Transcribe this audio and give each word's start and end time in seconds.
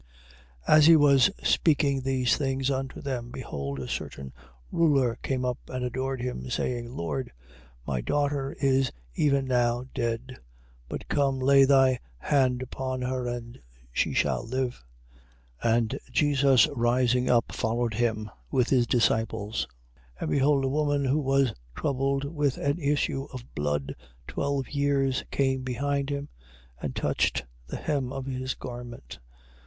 9:18. 0.67 0.75
As 0.77 0.85
he 0.87 0.95
was 0.95 1.29
speaking 1.43 2.01
these 2.01 2.35
things 2.35 2.71
unto 2.71 3.01
them, 3.01 3.29
behold 3.29 3.79
a 3.79 3.87
certain 3.87 4.33
ruler 4.71 5.15
came 5.21 5.45
up, 5.45 5.59
and 5.67 5.85
adored 5.85 6.19
him, 6.23 6.49
saying: 6.49 6.89
Lord, 6.89 7.31
my 7.85 8.01
daughter 8.01 8.57
is 8.59 8.91
even 9.13 9.45
now 9.45 9.83
dead; 9.93 10.39
but 10.89 11.07
come, 11.07 11.37
lay 11.37 11.65
thy 11.65 11.99
hand 12.17 12.63
upon 12.63 13.03
her, 13.03 13.27
and 13.27 13.59
she 13.91 14.11
shall 14.11 14.43
live. 14.43 14.83
9:19. 15.63 15.77
And 15.77 15.99
Jesus 16.09 16.67
rising 16.75 17.29
up 17.29 17.51
followed 17.51 17.93
him, 17.93 18.27
with 18.49 18.69
his 18.69 18.87
disciples. 18.87 19.67
9:20. 20.17 20.21
And 20.21 20.31
behold 20.31 20.63
a 20.65 20.69
woman 20.69 21.05
who 21.05 21.19
was 21.19 21.53
troubled 21.75 22.23
with 22.25 22.57
an 22.57 22.79
issue 22.79 23.27
of 23.31 23.53
blood 23.53 23.95
twelve 24.27 24.67
years, 24.69 25.23
came 25.29 25.61
behind 25.61 26.09
him, 26.09 26.27
and 26.81 26.95
touched 26.95 27.45
the 27.67 27.77
hem 27.77 28.11
of 28.11 28.25
his 28.25 28.55
garment. 28.55 29.19